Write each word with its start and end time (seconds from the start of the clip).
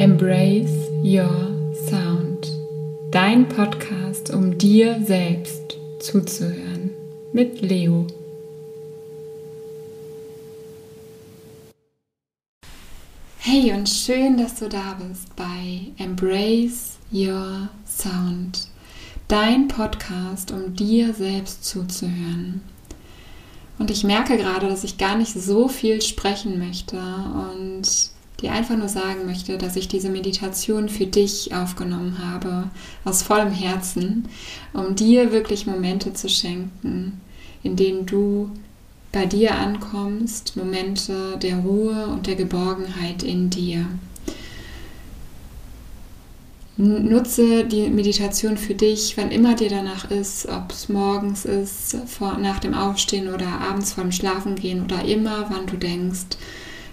Embrace 0.00 0.88
Your 1.04 1.74
Sound. 1.86 2.50
Dein 3.10 3.46
Podcast, 3.46 4.30
um 4.30 4.56
dir 4.56 4.98
selbst 5.04 5.76
zuzuhören. 5.98 6.88
Mit 7.34 7.60
Leo. 7.60 8.06
Hey 13.40 13.74
und 13.74 13.90
schön, 13.90 14.38
dass 14.38 14.54
du 14.54 14.70
da 14.70 14.96
bist 15.06 15.36
bei 15.36 15.92
Embrace 15.98 16.96
Your 17.12 17.68
Sound. 17.86 18.68
Dein 19.28 19.68
Podcast, 19.68 20.50
um 20.50 20.74
dir 20.74 21.12
selbst 21.12 21.66
zuzuhören. 21.66 22.62
Und 23.78 23.90
ich 23.90 24.02
merke 24.04 24.38
gerade, 24.38 24.66
dass 24.66 24.82
ich 24.82 24.96
gar 24.96 25.18
nicht 25.18 25.34
so 25.34 25.68
viel 25.68 26.00
sprechen 26.00 26.58
möchte 26.58 26.96
und 26.96 28.12
dir 28.40 28.52
einfach 28.52 28.76
nur 28.76 28.88
sagen 28.88 29.26
möchte, 29.26 29.58
dass 29.58 29.76
ich 29.76 29.88
diese 29.88 30.08
Meditation 30.08 30.88
für 30.88 31.06
dich 31.06 31.54
aufgenommen 31.54 32.18
habe, 32.18 32.70
aus 33.04 33.22
vollem 33.22 33.52
Herzen, 33.52 34.28
um 34.72 34.94
dir 34.94 35.32
wirklich 35.32 35.66
Momente 35.66 36.12
zu 36.12 36.28
schenken, 36.28 37.20
in 37.62 37.76
denen 37.76 38.06
du 38.06 38.50
bei 39.12 39.26
dir 39.26 39.56
ankommst, 39.56 40.56
Momente 40.56 41.36
der 41.42 41.56
Ruhe 41.56 42.06
und 42.06 42.26
der 42.26 42.36
Geborgenheit 42.36 43.22
in 43.22 43.50
dir. 43.50 43.86
Nutze 46.76 47.66
die 47.66 47.90
Meditation 47.90 48.56
für 48.56 48.74
dich, 48.74 49.14
wann 49.18 49.30
immer 49.30 49.54
dir 49.54 49.68
danach 49.68 50.10
ist, 50.10 50.48
ob 50.48 50.70
es 50.70 50.88
morgens 50.88 51.44
ist, 51.44 51.94
vor, 52.06 52.38
nach 52.38 52.58
dem 52.58 52.72
Aufstehen 52.72 53.28
oder 53.28 53.48
abends 53.48 53.92
vor 53.92 54.04
dem 54.04 54.12
Schlafengehen 54.12 54.84
oder 54.84 55.04
immer, 55.04 55.50
wann 55.50 55.66
du 55.66 55.76
denkst, 55.76 56.38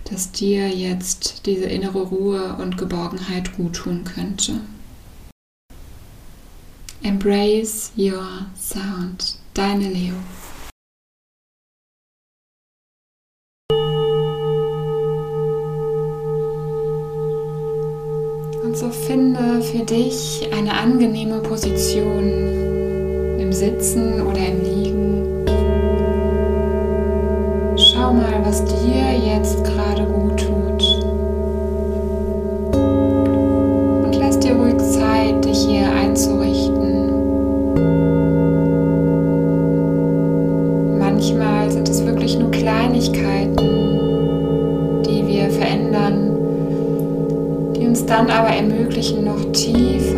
dass 0.10 0.32
dir 0.32 0.70
jetzt 0.70 1.46
diese 1.46 1.66
innere 1.66 2.04
Ruhe 2.04 2.56
und 2.60 2.78
Geborgenheit 2.78 3.56
gut 3.58 3.76
tun 3.76 4.04
könnte. 4.04 4.62
Embrace 7.04 7.92
your 7.98 8.46
sound. 8.58 9.38
Deine 9.54 9.90
Leo. 9.90 10.14
Und 18.64 18.78
so 18.78 18.90
finde 18.92 19.62
für 19.62 19.84
dich 19.84 20.48
eine 20.54 20.74
angenehme 20.74 21.40
Position 21.40 23.40
im 23.40 23.52
Sitzen 23.52 24.22
oder 24.22 24.48
im 24.48 24.64
Liegen 24.64 25.07
Schau 27.98 28.14
mal, 28.14 28.40
was 28.44 28.64
dir 28.64 29.18
jetzt 29.26 29.64
gerade 29.64 30.04
gut 30.04 30.40
tut. 30.40 30.84
Und 34.06 34.16
lass 34.20 34.38
dir 34.38 34.54
ruhig 34.54 34.78
Zeit, 34.78 35.44
dich 35.44 35.66
hier 35.66 35.92
einzurichten. 35.92 37.10
Manchmal 41.00 41.72
sind 41.72 41.90
es 41.90 42.06
wirklich 42.06 42.38
nur 42.38 42.52
Kleinigkeiten, 42.52 43.68
die 45.04 45.26
wir 45.26 45.50
verändern, 45.50 46.38
die 47.76 47.88
uns 47.88 48.06
dann 48.06 48.30
aber 48.30 48.50
ermöglichen, 48.50 49.26
noch 49.26 49.44
tiefer 49.54 50.17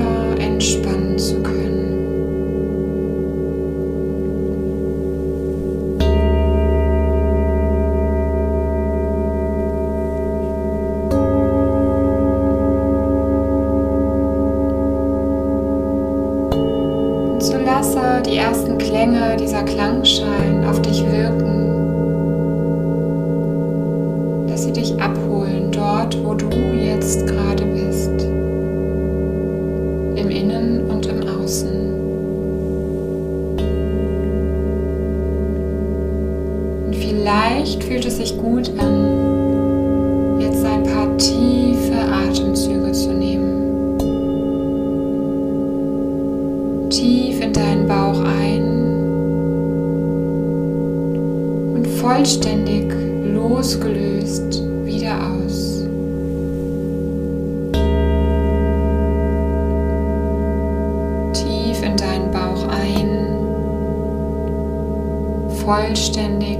vielleicht 37.00 37.84
fühlt 37.84 38.06
es 38.06 38.18
sich 38.18 38.38
gut 38.38 38.72
an, 38.78 40.40
jetzt 40.40 40.64
ein 40.66 40.84
paar 40.84 41.18
tiefe 41.18 42.00
Atemzüge 42.00 42.92
zu 42.92 43.14
nehmen. 43.14 43.60
tief 46.90 47.40
in 47.40 47.54
deinen 47.54 47.88
Bauch 47.88 48.20
ein 48.20 48.64
und 51.76 51.88
vollständig 51.88 52.92
losgelöst 53.24 54.64
wieder 54.84 55.16
aus. 55.16 55.84
Tief 61.34 61.84
in 61.84 61.96
deinen 61.96 62.32
Bauch 62.32 62.68
ein, 62.68 63.08
vollständig 65.64 66.60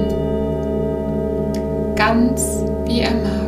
ganz 2.01 2.63
wie 2.85 3.01
er 3.01 3.13
mag, 3.13 3.40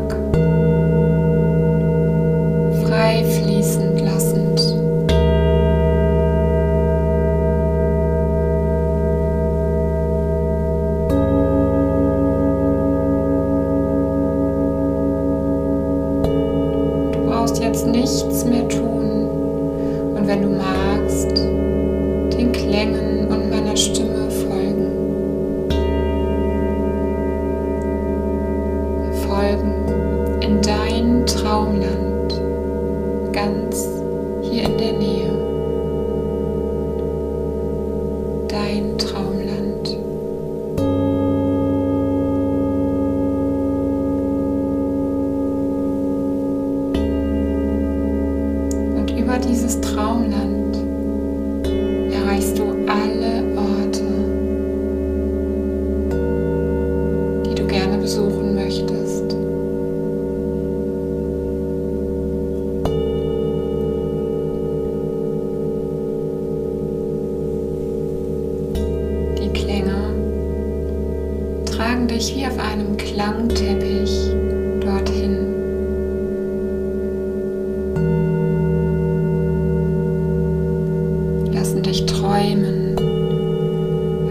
träumen 82.05 82.97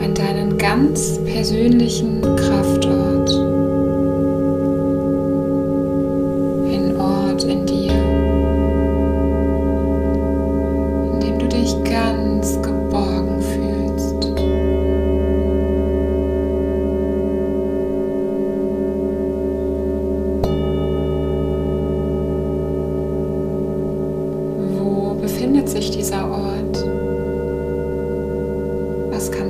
an 0.03 0.15
deinen 0.15 0.59
ganz 0.59 1.19
persönlichen 1.25 2.23
Kraftort. 2.37 2.82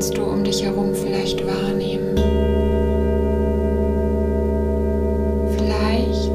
Kannst 0.03 0.19
du 0.19 0.25
um 0.25 0.43
dich 0.43 0.65
herum 0.65 0.93
vielleicht 0.97 1.47
wahrnehmen? 1.47 2.17
Vielleicht 5.57 6.33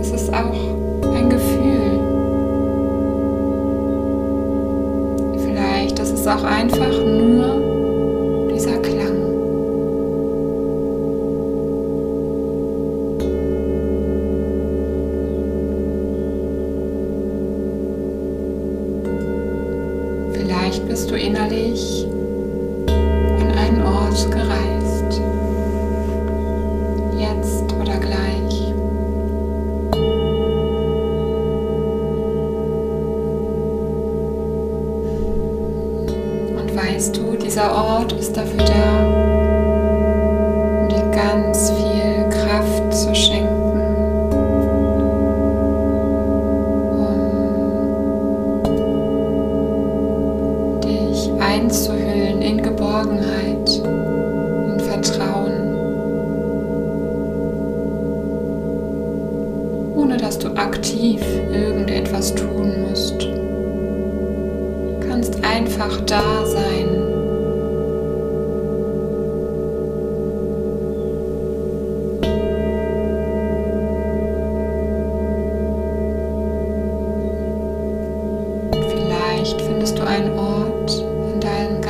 ist 0.00 0.14
es 0.14 0.28
auch 0.28 1.12
ein 1.12 1.28
Gefühl. 1.28 1.98
Vielleicht 5.44 5.98
ist 5.98 6.12
es 6.12 6.24
auch 6.24 6.44
einfach 6.44 6.96
nur 7.04 8.48
dieser 8.54 8.78
Klang. 8.78 9.16
Vielleicht 20.32 20.86
bist 20.86 21.10
du 21.10 21.16
innerlich 21.16 22.06
Ort 24.14 24.30
gereist. 24.30 25.20
Jetzt 27.18 27.72
oder 27.72 27.98
gleich. 27.98 28.72
Und 36.56 36.76
weißt 36.76 37.16
du, 37.16 37.36
dieser 37.36 37.74
Ort 37.74 38.12
ist 38.12 38.36
dafür 38.36 38.64
da, 38.64 38.93
einzuhüllen 51.44 52.40
in 52.40 52.62
Geborgenheit, 52.62 53.68
in 53.78 54.80
Vertrauen, 54.80 55.74
ohne 59.96 60.16
dass 60.16 60.38
du 60.38 60.48
aktiv 60.56 61.20
irgendetwas 61.52 62.34
tun 62.34 62.86
musst. 62.88 63.20
Du 63.22 65.08
kannst 65.08 65.44
einfach 65.44 66.00
da 66.06 66.46
sein. 66.46 66.88
Vielleicht 78.88 79.60
findest 79.60 79.98
du 79.98 80.06
einen 80.06 80.38
Ort, 80.38 80.73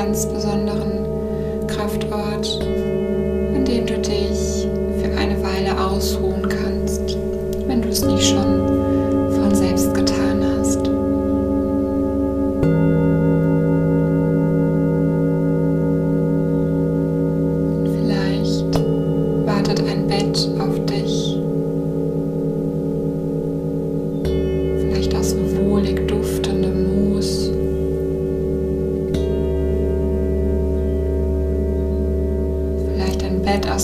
ganz 0.05 0.27
besonderen 0.27 1.67
Kraftort, 1.67 2.61
an 2.61 3.65
dem 3.65 3.87
du 3.87 3.99
dich 4.01 4.69
für 5.01 5.17
eine 5.17 5.43
Weile 5.43 5.81
ausruhen 5.81 6.47
kannst, 6.47 6.63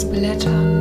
aus 0.01 0.09
Blättern 0.09 0.80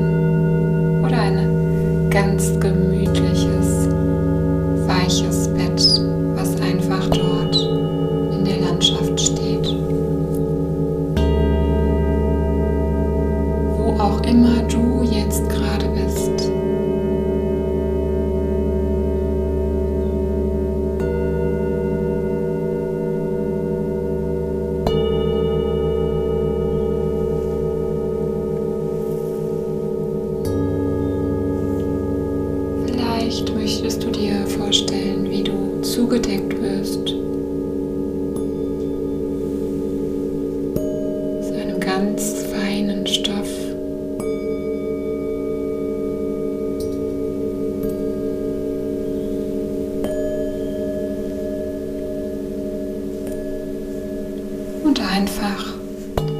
Und 54.90 55.02
einfach 55.02 55.66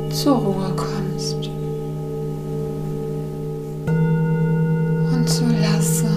zur 0.10 0.38
Ruhe 0.38 0.74
kommst. 0.76 1.36
Und 3.86 5.30
so 5.30 5.46
lasse 5.62 6.08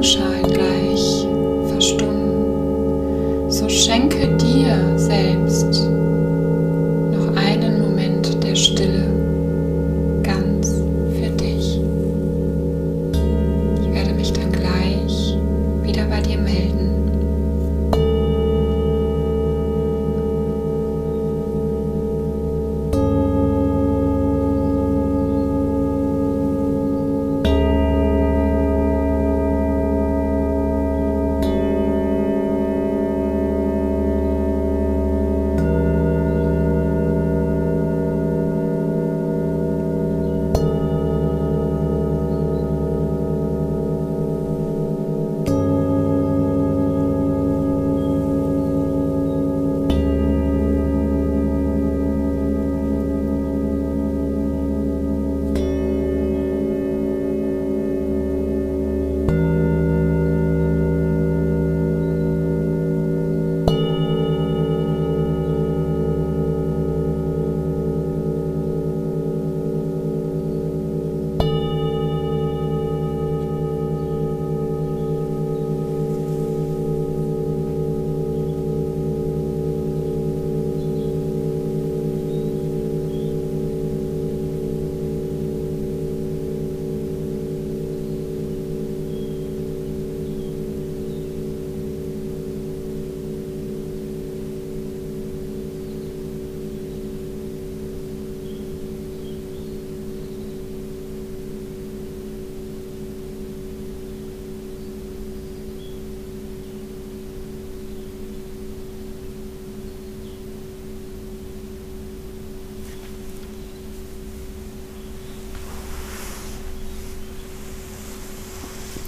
Klangschalen 0.00 0.50
gleich 0.50 1.26
verstummen. 1.68 2.09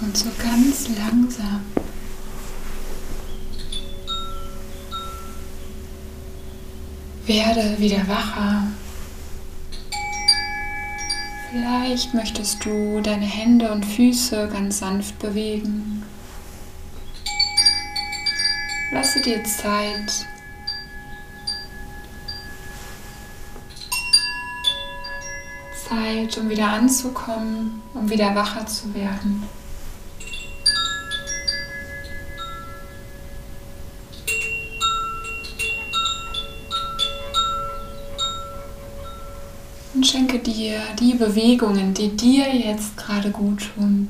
Und 0.03 0.17
so 0.17 0.29
ganz 0.37 0.89
langsam 0.97 1.61
werde 7.25 7.79
wieder 7.79 8.05
wacher. 8.07 8.67
Vielleicht 11.49 12.13
möchtest 12.13 12.65
du 12.65 12.99
deine 12.99 13.25
Hände 13.25 13.71
und 13.71 13.85
Füße 13.85 14.49
ganz 14.51 14.79
sanft 14.79 15.17
bewegen. 15.19 16.03
Lasse 18.91 19.21
dir 19.21 19.41
Zeit. 19.45 20.27
Zeit, 25.87 26.37
um 26.37 26.49
wieder 26.49 26.69
anzukommen, 26.69 27.81
um 27.93 28.09
wieder 28.09 28.35
wacher 28.35 28.65
zu 28.65 28.93
werden. 28.93 29.43
Und 40.03 40.09
schenke 40.09 40.39
dir 40.39 40.81
die 40.99 41.13
Bewegungen, 41.13 41.93
die 41.93 42.09
dir 42.09 42.53
jetzt 42.53 42.97
gerade 42.97 43.31
gut 43.31 43.69
tun. 43.73 44.09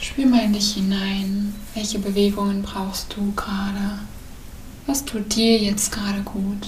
Spür 0.00 0.24
mal 0.24 0.44
in 0.44 0.54
dich 0.54 0.72
hinein. 0.72 1.54
Welche 1.74 1.98
Bewegungen 1.98 2.62
brauchst 2.62 3.14
du 3.14 3.30
gerade? 3.32 3.98
Was 4.86 5.04
tut 5.04 5.36
dir 5.36 5.58
jetzt 5.58 5.92
gerade 5.92 6.22
gut? 6.22 6.66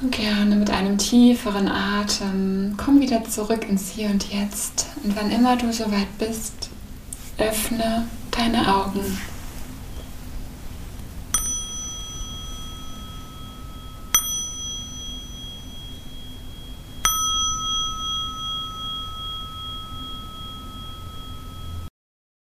Und 0.00 0.12
gerne 0.12 0.56
mit 0.56 0.70
einem 0.70 0.96
tieferen 0.96 1.68
Atem 1.68 2.74
komm 2.78 3.02
wieder 3.02 3.22
zurück 3.24 3.68
ins 3.68 3.90
Hier 3.90 4.08
und 4.08 4.32
Jetzt. 4.32 4.86
Und 5.04 5.14
wann 5.14 5.30
immer 5.30 5.56
du 5.56 5.70
soweit 5.70 6.16
bist, 6.18 6.70
öffne 7.36 8.08
deine 8.30 8.66
Augen. 8.74 9.18